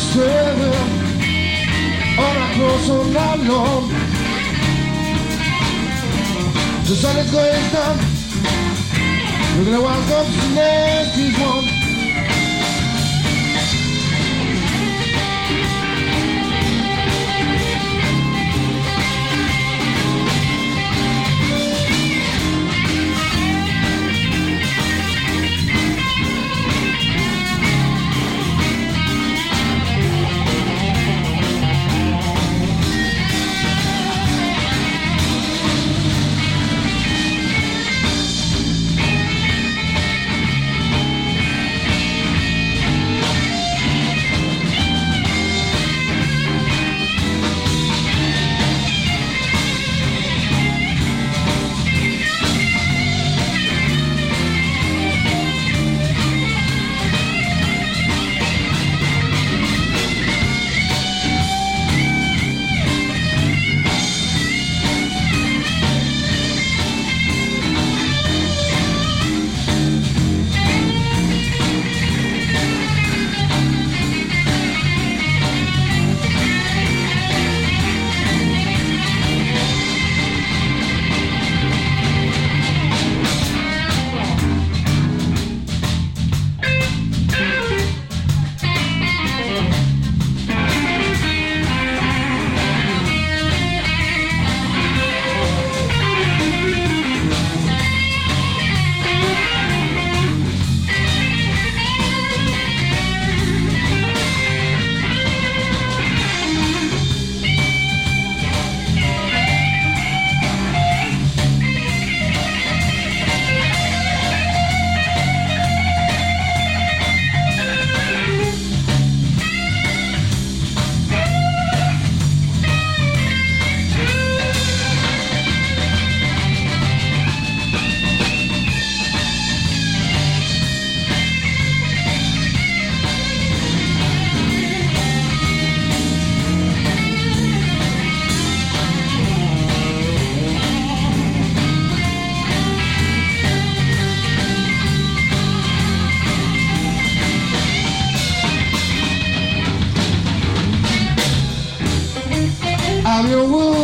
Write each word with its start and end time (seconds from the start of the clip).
rooster 0.00 0.22
when 2.16 2.36
I 2.36 2.54
cross 2.56 2.90
on 2.90 3.16
alone. 3.16 3.88
The 6.84 6.94
sun 6.96 7.16
is 7.18 7.30
going 7.30 7.72
down. 7.72 7.96
Look 9.58 9.68
at 9.68 9.72
the 9.72 9.82
wild 9.82 10.04
comes 10.08 10.54
next 10.54 11.38
one. 11.40 11.79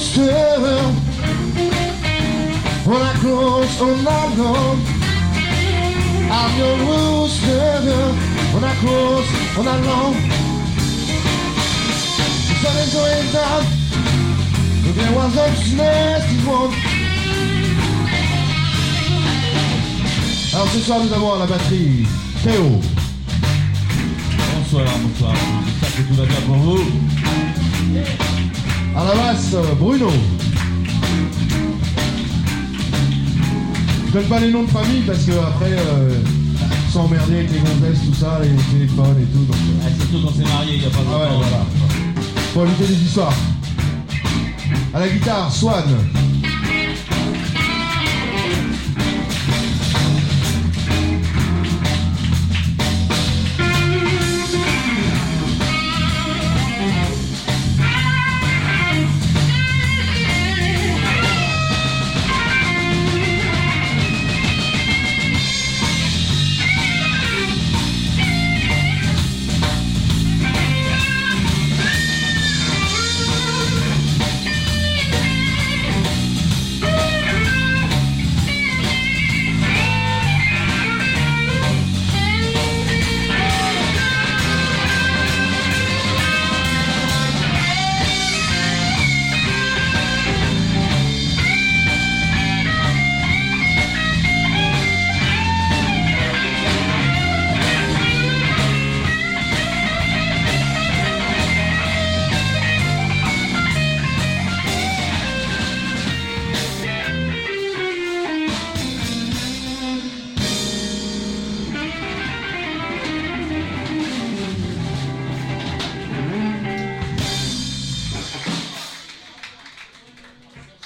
Your 0.00 0.26
rooster 0.26 0.80
when 2.88 3.02
I 3.02 3.12
cross 3.20 3.80
all 3.80 3.96
night 3.96 4.36
long. 4.38 4.78
I'm 6.30 6.58
your 6.58 6.76
rooster 6.88 7.80
when 8.52 8.64
I 8.64 8.74
cross 8.80 9.26
all 9.56 9.64
night 9.64 9.84
long. 9.84 10.14
The 12.48 12.54
sun 12.62 12.76
is 12.78 12.92
going 12.94 13.32
down, 13.32 13.62
there 14.96 15.12
was 15.12 15.36
a 15.36 15.76
nasty 15.76 16.36
one. 16.48 16.72
Alors 20.52 20.68
ce 20.68 20.80
soir 20.80 20.98
nous 21.04 21.12
avons 21.12 21.34
à 21.34 21.38
la 21.38 21.46
batterie 21.46 22.06
Théo, 22.42 22.80
Bonsoir, 24.54 24.84
bonsoir. 25.02 25.34
J'espère 25.64 25.96
que 25.96 26.02
tout 26.08 26.14
va 26.14 26.24
bien 26.26 26.40
pour 26.46 26.56
vous. 26.56 27.19
À 29.00 29.04
la 29.04 29.14
basse 29.14 29.54
Bruno. 29.78 30.08
Je 34.06 34.12
donne 34.12 34.24
pas 34.24 34.40
les 34.40 34.50
noms 34.50 34.64
de 34.64 34.70
famille 34.70 35.02
parce 35.06 35.20
que 35.24 35.32
après 35.32 35.70
euh, 35.72 36.20
emmerdés 36.96 37.38
avec 37.38 37.50
les 37.52 37.58
gonzesses, 37.60 38.04
tout 38.06 38.14
ça, 38.14 38.40
les 38.42 38.48
téléphones 38.76 39.16
et 39.20 39.26
tout. 39.32 39.44
Donc, 39.44 39.56
euh, 39.56 39.84
Ah, 39.86 39.88
surtout 39.98 40.26
quand 40.26 40.32
c'est 40.36 40.52
marié, 40.52 40.74
il 40.74 40.80
n'y 40.80 40.86
a 40.86 40.90
pas 40.90 40.98
Ah 41.08 41.18
ouais, 41.18 41.28
longtemps. 41.28 41.38
voilà. 41.48 41.64
Faut 42.52 42.64
éviter 42.66 42.86
les 42.92 43.02
histoires. 43.06 43.32
À 44.92 45.00
la 45.00 45.08
guitare, 45.08 45.52
Swan. 45.52 45.84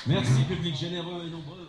Merci, 0.06 0.42
public 0.42 0.76
généreux 0.76 1.24
et 1.26 1.30
nombreux. 1.30 1.63